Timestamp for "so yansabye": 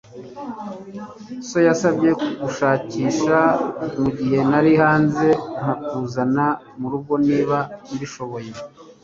1.47-2.09